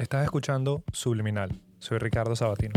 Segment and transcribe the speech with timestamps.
[0.00, 1.60] Estás escuchando Subliminal.
[1.78, 2.72] Soy Ricardo Sabatino.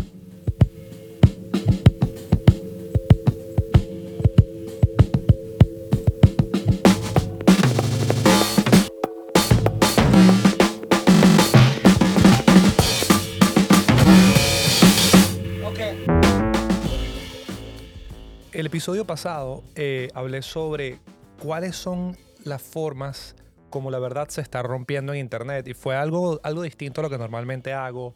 [18.52, 21.00] El episodio pasado eh, hablé sobre
[21.40, 23.38] cuáles son las formas
[23.74, 27.10] como la verdad se está rompiendo en Internet y fue algo, algo distinto a lo
[27.10, 28.14] que normalmente hago.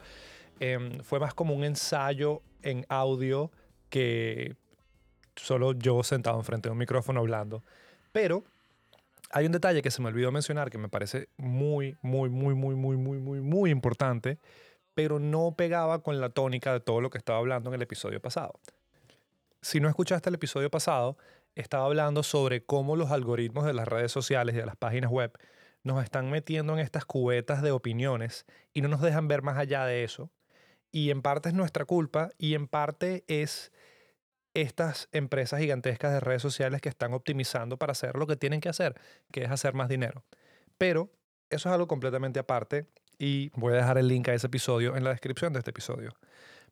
[0.60, 3.50] Em, fue más como un ensayo en audio
[3.90, 4.56] que
[5.36, 7.64] solo yo sentado enfrente de un micrófono hablando.
[8.12, 8.44] Pero
[9.32, 12.76] hay un detalle que se me olvidó mencionar que me parece muy, muy, muy, muy,
[12.76, 14.38] muy, muy, muy, muy importante,
[14.94, 18.22] pero no pegaba con la tónica de todo lo que estaba hablando en el episodio
[18.22, 18.60] pasado.
[19.60, 21.18] Si no escuchaste el episodio pasado,
[21.62, 25.32] estaba hablando sobre cómo los algoritmos de las redes sociales y de las páginas web
[25.84, 29.86] nos están metiendo en estas cubetas de opiniones y no nos dejan ver más allá
[29.86, 30.30] de eso.
[30.92, 33.72] Y en parte es nuestra culpa y en parte es
[34.54, 38.70] estas empresas gigantescas de redes sociales que están optimizando para hacer lo que tienen que
[38.70, 38.96] hacer,
[39.32, 40.24] que es hacer más dinero.
[40.78, 41.12] Pero
[41.50, 45.04] eso es algo completamente aparte y voy a dejar el link a ese episodio en
[45.04, 46.14] la descripción de este episodio.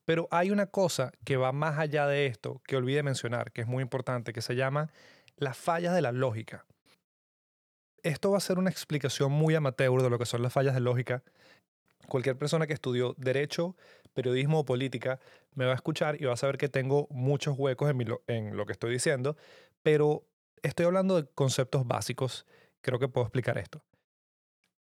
[0.06, 3.68] Pero hay una cosa que va más allá de esto que olvidé mencionar, que es
[3.68, 4.92] muy importante, que se llama
[5.38, 6.66] las fallas de la lógica.
[8.04, 10.80] Esto va a ser una explicación muy amateur de lo que son las fallas de
[10.80, 11.24] lógica.
[12.08, 13.76] Cualquier persona que estudió derecho,
[14.14, 15.20] periodismo o política
[15.56, 18.68] me va a escuchar y va a saber que tengo muchos huecos en, en lo
[18.68, 19.36] que estoy diciendo,
[19.82, 20.24] pero
[20.62, 22.46] estoy hablando de conceptos básicos.
[22.82, 23.84] Creo que puedo explicar esto.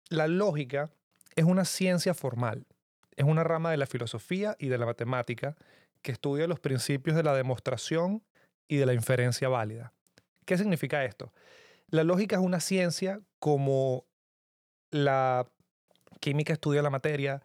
[0.09, 0.91] La lógica
[1.37, 2.67] es una ciencia formal
[3.17, 5.57] es una rama de la filosofía y de la matemática
[6.03, 8.23] que estudia los principios de la demostración
[8.69, 9.93] y de la inferencia válida.
[10.45, 11.33] ¿Qué significa esto?
[11.89, 14.05] La lógica es una ciencia como
[14.91, 15.47] la
[16.21, 17.43] química estudia la materia,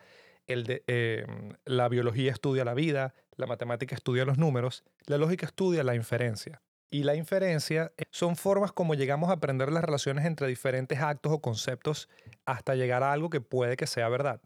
[0.47, 5.95] em, la biología estudia la vida, la matemática estudia los números, la lógica estudia la
[5.95, 6.61] inferencia.
[6.89, 11.39] Y la inferencia son formas como llegamos a aprender las relaciones entre diferentes actos o
[11.39, 12.09] conceptos
[12.45, 14.41] hasta llegar a algo que puede que sea verdad.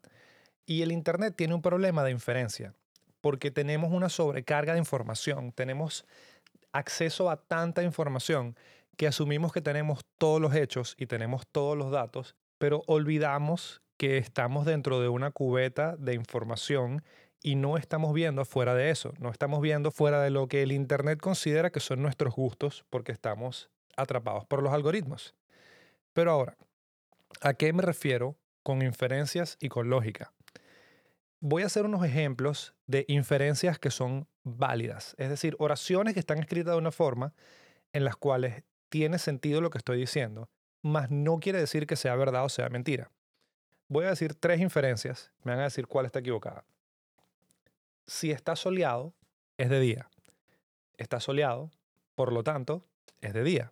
[0.65, 2.73] Y el Internet tiene un problema de inferencia,
[3.21, 6.05] porque tenemos una sobrecarga de información, tenemos
[6.71, 8.55] acceso a tanta información
[8.97, 14.17] que asumimos que tenemos todos los hechos y tenemos todos los datos, pero olvidamos que
[14.17, 17.03] estamos dentro de una cubeta de información
[17.41, 20.71] y no estamos viendo fuera de eso, no estamos viendo fuera de lo que el
[20.71, 25.35] Internet considera que son nuestros gustos porque estamos atrapados por los algoritmos.
[26.13, 26.57] Pero ahora,
[27.41, 30.34] ¿a qué me refiero con inferencias y con lógica?
[31.40, 36.40] Voy a hacer unos ejemplos de inferencias que son válidas, es decir, oraciones que están
[36.40, 37.34] escritas de una forma
[37.94, 40.50] en las cuales tiene sentido lo que estoy diciendo,
[40.81, 43.12] mas no quiere decir que sea verdad o sea mentira.
[43.88, 46.63] Voy a decir tres inferencias, me van a decir cuál está equivocada.
[48.07, 49.13] Si está soleado,
[49.57, 50.09] es de día.
[50.97, 51.72] Está soleado,
[52.16, 52.84] por lo tanto,
[53.22, 53.72] es de día.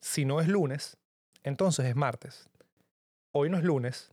[0.00, 0.96] Si no es lunes,
[1.42, 2.48] entonces es martes.
[3.32, 4.12] Hoy no es lunes,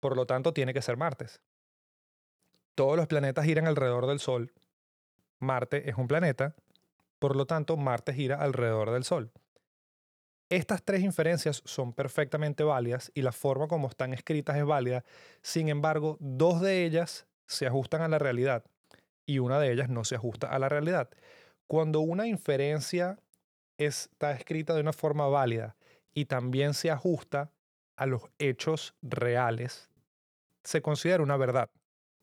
[0.00, 1.40] por lo tanto tiene que ser martes
[2.74, 4.52] todos los planetas giran alrededor del Sol.
[5.38, 6.54] Marte es un planeta,
[7.18, 9.30] por lo tanto Marte gira alrededor del Sol.
[10.50, 15.04] Estas tres inferencias son perfectamente válidas y la forma como están escritas es válida.
[15.42, 18.64] Sin embargo, dos de ellas se ajustan a la realidad
[19.26, 21.08] y una de ellas no se ajusta a la realidad.
[21.66, 23.18] Cuando una inferencia
[23.78, 25.76] está escrita de una forma válida
[26.12, 27.50] y también se ajusta
[27.96, 29.88] a los hechos reales,
[30.62, 31.70] se considera una verdad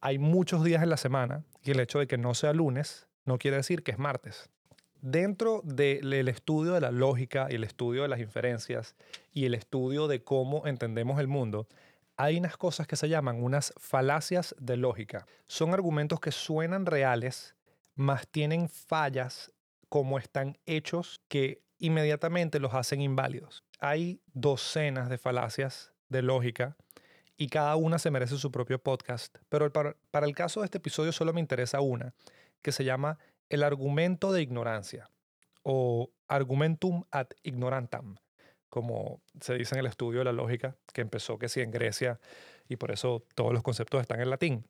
[0.01, 3.37] hay muchos días en la semana y el hecho de que no sea lunes no
[3.37, 4.49] quiere decir que es martes.
[4.99, 8.95] Dentro del estudio de la lógica y el estudio de las inferencias
[9.31, 11.67] y el estudio de cómo entendemos el mundo,
[12.17, 15.25] hay unas cosas que se llaman unas falacias de lógica.
[15.47, 17.55] Son argumentos que suenan reales,
[17.95, 19.51] mas tienen fallas
[19.89, 23.63] como están hechos que inmediatamente los hacen inválidos.
[23.79, 26.77] Hay docenas de falacias de lógica
[27.37, 29.37] y cada una se merece su propio podcast.
[29.49, 29.95] Pero para,
[30.25, 32.13] el caso de este episodio solo me interesa una,
[32.61, 33.17] que se llama
[33.49, 35.09] el argumento de ignorancia
[35.63, 38.17] o argumentum ad ignorantam,
[38.69, 42.19] como se dice en el estudio de la lógica, que empezó que sí en Grecia
[42.67, 44.65] y por eso todos los conceptos están en latín.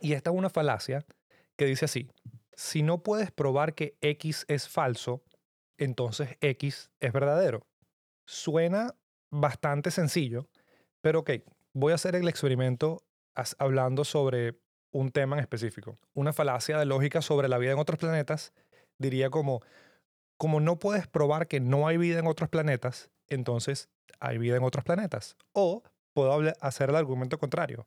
[0.00, 1.04] Y esta es una falacia
[1.56, 2.08] que dice así,
[2.54, 5.22] si no puedes probar que X es falso,
[5.76, 7.66] entonces X es verdadero.
[8.26, 8.94] Suena
[9.30, 10.48] bastante sencillo,
[11.00, 11.30] pero ok,
[11.72, 13.04] voy a hacer el experimento
[13.58, 14.58] hablando sobre
[14.90, 15.98] un tema en específico.
[16.14, 18.52] Una falacia de lógica sobre la vida en otros planetas
[18.98, 19.60] diría como,
[20.36, 23.88] como no puedes probar que no hay vida en otros planetas, entonces
[24.20, 25.36] hay vida en otros planetas.
[25.52, 25.82] O
[26.14, 27.86] puedo hacer el argumento contrario.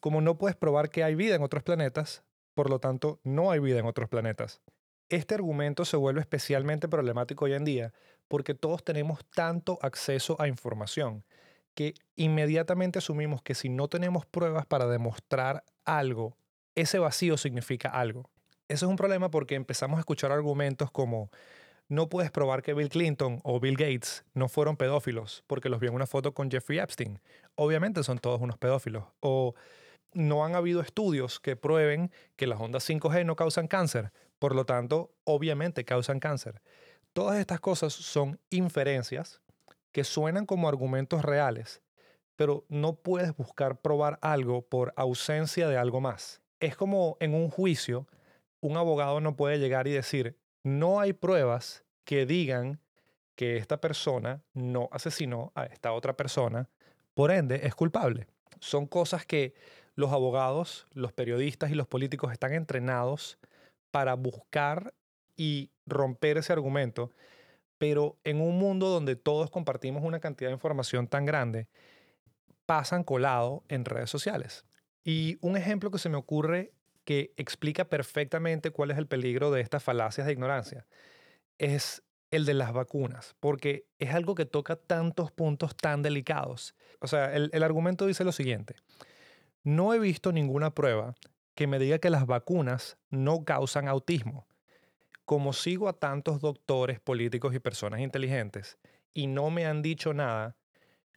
[0.00, 2.22] Como no puedes probar que hay vida en otros planetas,
[2.54, 4.60] por lo tanto, no hay vida en otros planetas.
[5.08, 7.94] Este argumento se vuelve especialmente problemático hoy en día
[8.28, 11.24] porque todos tenemos tanto acceso a información
[11.74, 16.36] que inmediatamente asumimos que si no tenemos pruebas para demostrar algo,
[16.74, 18.30] ese vacío significa algo.
[18.68, 21.30] Eso es un problema porque empezamos a escuchar argumentos como
[21.88, 25.86] no puedes probar que Bill Clinton o Bill Gates no fueron pedófilos porque los vi
[25.86, 27.18] en una foto con Jeffrey Epstein.
[27.54, 29.04] Obviamente son todos unos pedófilos.
[29.20, 29.54] O
[30.12, 34.12] no han habido estudios que prueben que las ondas 5G no causan cáncer.
[34.38, 36.60] Por lo tanto, obviamente causan cáncer.
[37.14, 39.40] Todas estas cosas son inferencias
[39.92, 41.82] que suenan como argumentos reales,
[42.36, 46.40] pero no puedes buscar probar algo por ausencia de algo más.
[46.60, 48.06] Es como en un juicio,
[48.60, 52.80] un abogado no puede llegar y decir, no hay pruebas que digan
[53.34, 56.68] que esta persona no asesinó a esta otra persona,
[57.14, 58.26] por ende es culpable.
[58.60, 59.54] Son cosas que
[59.94, 63.38] los abogados, los periodistas y los políticos están entrenados
[63.90, 64.94] para buscar
[65.36, 67.12] y romper ese argumento,
[67.78, 71.68] pero en un mundo donde todos compartimos una cantidad de información tan grande,
[72.66, 74.64] pasan colado en redes sociales.
[75.04, 76.72] Y un ejemplo que se me ocurre
[77.04, 80.86] que explica perfectamente cuál es el peligro de estas falacias de ignorancia
[81.56, 86.74] es el de las vacunas, porque es algo que toca tantos puntos tan delicados.
[87.00, 88.74] O sea, el, el argumento dice lo siguiente,
[89.62, 91.14] no he visto ninguna prueba
[91.54, 94.46] que me diga que las vacunas no causan autismo.
[95.28, 98.78] Como sigo a tantos doctores, políticos y personas inteligentes
[99.12, 100.56] y no me han dicho nada,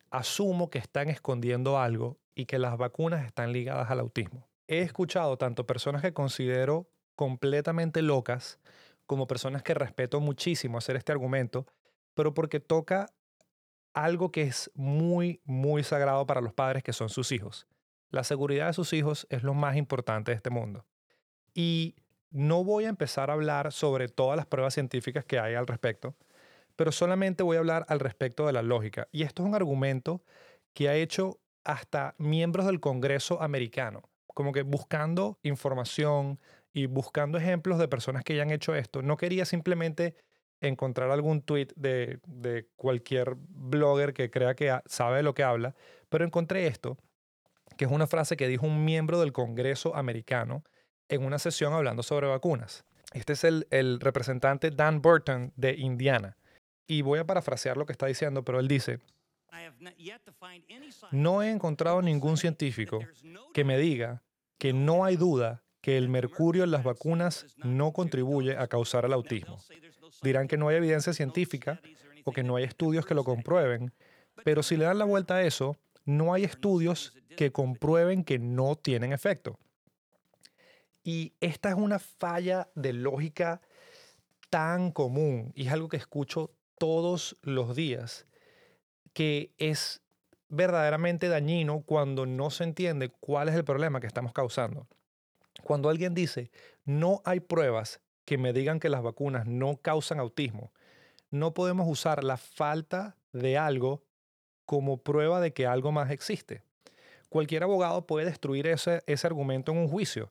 [0.09, 5.37] asumo que están escondiendo algo y que las vacunas están ligadas al autismo he escuchado
[5.37, 8.57] tanto personas que considero completamente locas
[9.05, 11.67] como personas que respeto muchísimo hacer este argumento,
[12.13, 13.07] pero porque toca
[13.93, 17.67] algo que es muy, muy sagrado para los padres que son sus hijos.
[18.11, 20.85] La seguridad de sus hijos es lo más importante de este mundo.
[21.53, 21.95] Y
[22.31, 26.15] no voy a empezar a hablar sobre todas las pruebas científicas que hay al respecto,
[26.75, 29.07] pero solamente voy a hablar al respecto de la lógica.
[29.11, 30.23] Y esto es un argumento
[30.73, 36.39] que ha hecho hasta miembros del Congreso americano como que buscando información
[36.73, 39.01] y buscando ejemplos de personas que ya han hecho esto.
[39.01, 40.15] No quería simplemente
[40.61, 45.75] encontrar algún tweet de, de cualquier blogger que crea que sabe lo que habla,
[46.09, 46.97] pero encontré esto,
[47.77, 50.63] que es una frase que dijo un miembro del Congreso americano
[51.11, 52.83] en una sesión hablando sobre vacunas.
[53.13, 56.37] Este es el, el representante Dan Burton de Indiana.
[56.87, 58.99] Y voy a parafrasear lo que está diciendo, pero él dice,
[61.11, 62.99] no he encontrado ningún científico
[63.53, 64.23] que me diga
[64.57, 69.13] que no hay duda que el mercurio en las vacunas no contribuye a causar el
[69.13, 69.57] autismo.
[70.21, 71.81] Dirán que no hay evidencia científica
[72.23, 73.91] o que no hay estudios que lo comprueben,
[74.43, 78.75] pero si le dan la vuelta a eso, no hay estudios que comprueben que no
[78.75, 79.57] tienen efecto.
[81.03, 83.61] Y esta es una falla de lógica
[84.49, 88.27] tan común y es algo que escucho todos los días
[89.13, 90.01] que es
[90.49, 94.87] verdaderamente dañino cuando no se entiende cuál es el problema que estamos causando.
[95.63, 96.51] Cuando alguien dice,
[96.85, 100.71] no hay pruebas que me digan que las vacunas no causan autismo,
[101.29, 104.03] no podemos usar la falta de algo
[104.65, 106.63] como prueba de que algo más existe.
[107.29, 110.29] Cualquier abogado puede destruir ese, ese argumento en un juicio.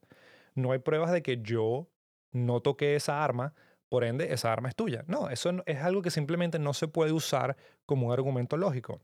[0.54, 1.88] No hay pruebas de que yo
[2.32, 3.54] no toqué esa arma,
[3.88, 5.04] por ende, esa arma es tuya.
[5.08, 9.00] No, eso es algo que simplemente no se puede usar como un argumento lógico.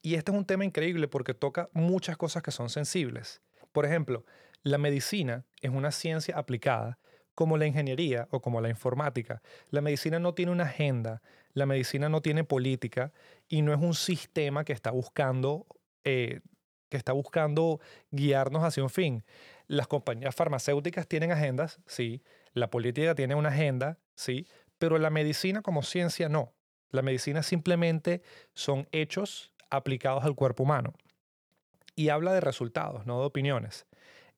[0.00, 3.42] Y este es un tema increíble porque toca muchas cosas que son sensibles.
[3.72, 4.24] Por ejemplo,
[4.62, 6.98] la medicina es una ciencia aplicada
[7.34, 9.42] como la ingeniería o como la informática.
[9.70, 11.22] La medicina no tiene una agenda,
[11.52, 13.12] la medicina no tiene política
[13.48, 15.66] y no es un sistema que está buscando,
[16.04, 16.40] eh,
[16.88, 19.24] que está buscando guiarnos hacia un fin.
[19.66, 24.46] Las compañías farmacéuticas tienen agendas, sí, la política tiene una agenda, sí,
[24.78, 26.52] pero la medicina como ciencia no.
[26.90, 30.94] La medicina simplemente son hechos aplicados al cuerpo humano.
[31.96, 33.86] Y habla de resultados, no de opiniones.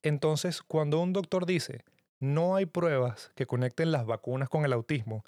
[0.03, 1.85] Entonces, cuando un doctor dice,
[2.21, 5.25] no hay pruebas que conecten las vacunas con el autismo,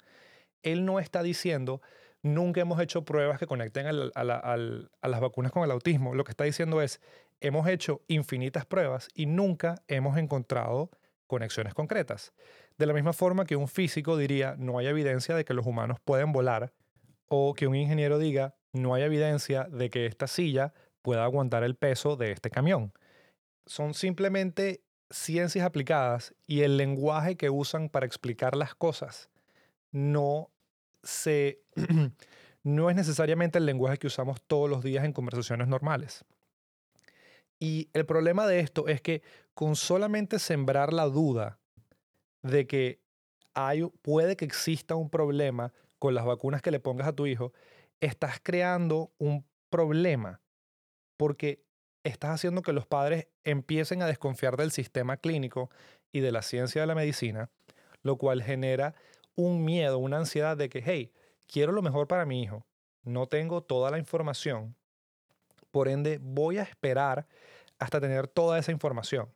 [0.63, 1.81] él no está diciendo,
[2.21, 6.15] nunca hemos hecho pruebas que conecten a, las vacunas con el autismo.
[6.15, 7.01] Lo que está diciendo es,
[7.41, 10.89] hemos hecho infinitas pruebas y nunca hemos encontrado
[11.27, 12.33] conexiones concretas.
[12.77, 15.99] De la misma forma que un físico diría, no hay evidencia de que los humanos
[16.03, 16.73] pueden volar,
[17.27, 21.75] o que un ingeniero diga, no hay evidencia de que esta silla pueda aguantar el
[21.75, 22.91] peso de este camión.
[23.65, 29.29] Son simplemente ciencias aplicadas y el lenguaje que usan para explicar las cosas
[29.91, 30.51] no
[32.63, 36.25] no es necesariamente el lenguaje que usamos todos los días en conversaciones normales.
[37.59, 39.21] Y el problema de esto es que
[39.53, 41.59] con solamente sembrar la duda
[42.41, 43.01] de que
[43.53, 47.51] hay, puede que exista un problema con las vacunas que le pongas a tu hijo,
[47.99, 50.39] estás creando un problema
[51.17, 51.61] porque
[52.03, 55.69] estás haciendo que los padres empiecen a desconfiar del sistema clínico
[56.13, 57.49] y de la ciencia de la medicina,
[58.03, 58.95] lo cual genera
[59.35, 61.11] un miedo, una ansiedad de que, hey,
[61.47, 62.65] quiero lo mejor para mi hijo,
[63.03, 64.75] no tengo toda la información,
[65.71, 67.27] por ende voy a esperar
[67.77, 69.33] hasta tener toda esa información.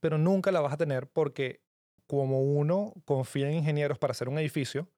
[0.00, 1.62] Pero nunca la vas a tener porque
[2.06, 4.88] como uno confía en ingenieros para hacer un edificio,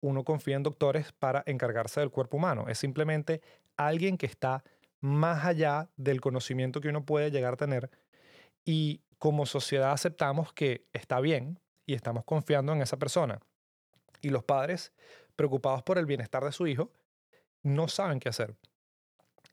[0.00, 2.66] uno confía en doctores para encargarse del cuerpo humano.
[2.68, 3.40] Es simplemente
[3.76, 4.62] alguien que está
[5.00, 7.90] más allá del conocimiento que uno puede llegar a tener
[8.64, 13.40] y como sociedad aceptamos que está bien y estamos confiando en esa persona.
[14.20, 14.92] Y los padres,
[15.36, 16.90] preocupados por el bienestar de su hijo,
[17.62, 18.54] no saben qué hacer.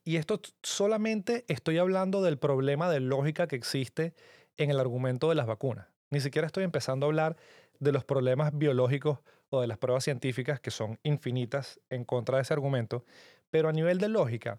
[0.04, 4.14] Y esto solamente estoy hablando del problema de lógica que existe
[4.58, 5.88] en el argumento de las vacunas.
[6.10, 7.38] Ni siquiera estoy empezando a hablar
[7.80, 9.20] de los problemas biológicos
[9.50, 13.06] o de las pruebas científicas que son infinitas en contra de ese argumento,
[13.50, 14.58] pero a nivel de lógica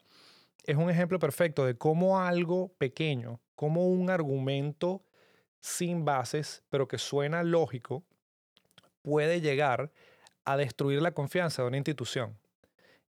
[0.64, 5.02] es un ejemplo perfecto de cómo algo pequeño, como un argumento
[5.60, 8.04] sin bases, pero que suena lógico,
[9.02, 9.92] puede llegar
[10.44, 12.38] a destruir la confianza de una institución.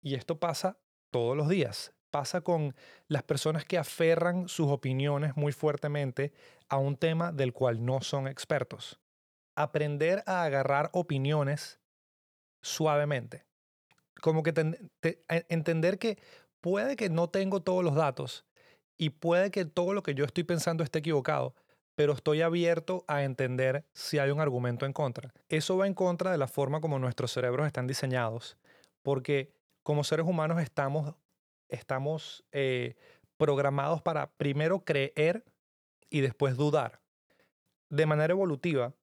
[0.03, 0.79] Y esto pasa
[1.11, 2.75] todos los días pasa con
[3.09, 6.33] las personas que aferran sus opiniones muy fuertemente
[6.69, 9.01] a un tema del cual no son expertos.
[9.57, 11.81] Aprender a agarrar opiniones
[12.63, 13.45] suavemente.
[14.21, 14.53] Como que
[15.49, 16.19] entender que
[16.61, 18.45] puede que no tengo todos los datos
[18.99, 21.55] y puede que todo lo que yo estoy pensando esté equivocado,
[22.01, 25.35] pero estoy abierto a entender si hay un argumento en contra.
[25.51, 28.57] Eso va en contra de la forma como nuestros cerebros están diseñados,
[29.03, 29.53] porque
[29.83, 31.15] como seres humanos estamos
[31.69, 32.97] estamos eh,
[33.37, 35.45] programados para primero creer
[36.09, 37.03] y después dudar.
[37.91, 38.95] De manera evolutiva,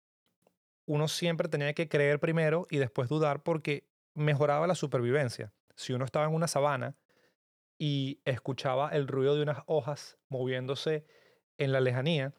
[0.88, 5.54] uno siempre tenía que creer primero y después dudar porque mejoraba la supervivencia.
[5.75, 6.98] Si uno estaba en una sabana
[7.77, 11.06] y escuchaba el ruido de unas hojas moviéndose
[11.60, 12.34] en la lejanía,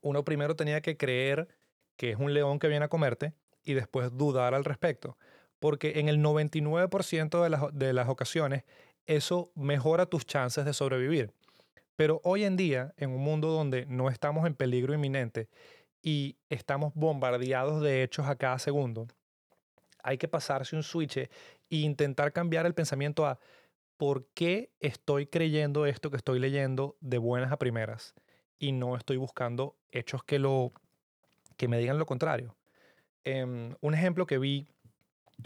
[0.00, 1.48] uno primero tenía que creer
[1.96, 3.32] que es un león que viene a comerte
[3.64, 5.16] y después dudar al respecto.
[5.58, 8.64] Porque en el 99% de las, de las ocasiones
[9.06, 11.32] eso mejora tus chances de sobrevivir.
[11.96, 15.48] Pero hoy en día, en un mundo donde no estamos en peligro inminente
[16.02, 19.06] y estamos bombardeados de hechos a cada segundo,
[20.02, 21.28] hay que pasarse un switch e
[21.70, 23.38] intentar cambiar el pensamiento a
[23.96, 28.14] ¿por qué estoy creyendo esto que estoy leyendo de buenas a primeras?
[28.58, 30.72] Y no estoy buscando hechos que, lo,
[31.56, 32.54] que me digan lo contrario.
[33.24, 34.66] Em, un ejemplo que vi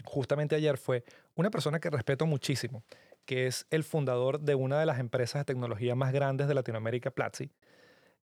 [0.05, 1.03] justamente ayer fue
[1.35, 2.83] una persona que respeto muchísimo,
[3.25, 7.11] que es el fundador de una de las empresas de tecnología más grandes de Latinoamérica,
[7.11, 7.49] Platzi,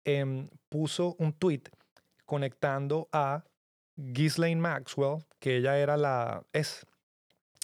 [0.04, 1.64] em, puso un tweet
[2.26, 3.44] conectando a
[3.96, 6.86] Ghislaine Maxwell, que ella era la, es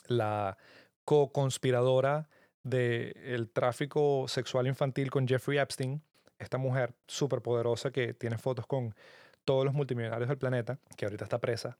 [0.07, 0.57] la
[1.03, 2.29] co-conspiradora
[2.63, 6.01] del tráfico sexual infantil con Jeffrey Epstein,
[6.41, 8.93] esta mujer súper poderosa que tiene fotos con
[9.45, 11.77] todos los multimillonarios del planeta, que ahorita está presa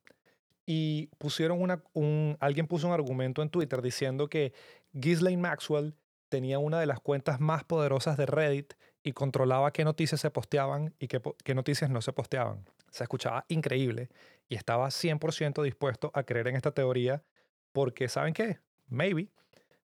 [0.66, 4.54] y pusieron una, un, alguien puso un argumento en Twitter diciendo que
[4.94, 5.96] Ghislaine Maxwell
[6.30, 10.94] tenía una de las cuentas más poderosas de Reddit y controlaba qué noticias se posteaban
[11.00, 12.66] y qué, qué noticias no se posteaban.
[12.92, 14.10] Se escuchaba increíble
[14.48, 17.24] y estaba 100% dispuesto a creer en esta teoría
[17.72, 18.60] porque, ¿saben qué?
[18.88, 19.30] Maybe.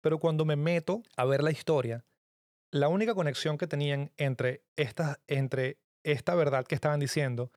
[0.00, 2.04] Pero cuando me meto a ver la historia,
[2.72, 7.52] la única conexión que tenían entre, esta, entre esta verdad que estaban diciendo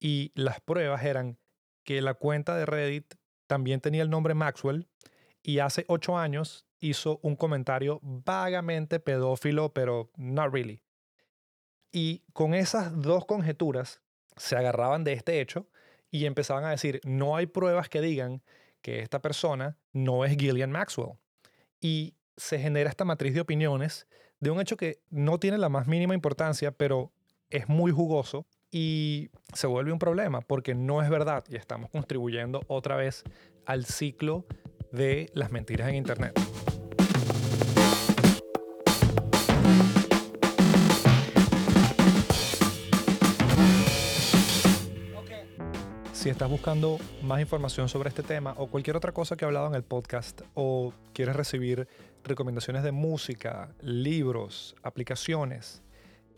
[0.00, 1.38] y las pruebas eran
[1.84, 3.14] que la cuenta de Reddit
[3.46, 4.88] también tenía el nombre Maxwell
[5.40, 10.82] y hace ocho años hizo un comentario vagamente pedófilo, pero not really.
[11.92, 14.02] Y con esas dos conjeturas
[14.36, 15.68] se agarraban de este hecho
[16.10, 18.42] y empezaban a decir, no hay pruebas que digan
[18.82, 21.18] que esta persona no es Gillian Maxwell.
[21.80, 24.08] Y se genera esta matriz de opiniones
[24.40, 27.12] de un hecho que no tiene la más mínima importancia, pero
[27.50, 32.62] es muy jugoso y se vuelve un problema porque no es verdad y estamos contribuyendo
[32.66, 33.24] otra vez
[33.64, 34.44] al ciclo
[34.92, 36.38] de las mentiras en Internet.
[46.12, 49.68] Si estás buscando más información sobre este tema o cualquier otra cosa que he hablado
[49.68, 51.86] en el podcast o quieres recibir
[52.26, 55.82] recomendaciones de música, libros, aplicaciones,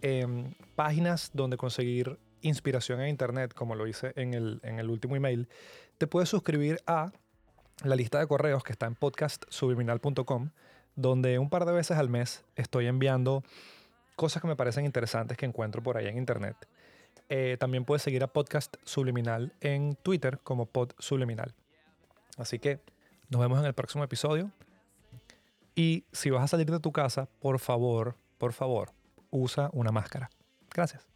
[0.00, 5.16] Em, páginas donde conseguir inspiración en Internet, como lo hice en el, en el último
[5.16, 5.49] email,
[5.99, 7.11] te puedes suscribir a
[7.83, 10.50] la lista de correos que está en podcastsubliminal.com,
[10.95, 13.42] donde un par de veces al mes estoy enviando
[14.14, 16.57] cosas que me parecen interesantes que encuentro por ahí en internet.
[17.28, 21.54] Eh, también puedes seguir a Podcast Subliminal en Twitter como Pod Subliminal.
[22.37, 22.80] Así que
[23.30, 24.52] nos vemos en el próximo episodio.
[25.78, 28.90] Y si vas a salir de tu casa, por favor, por favor,
[29.30, 30.28] usa una máscara.
[30.75, 31.06] Gracias.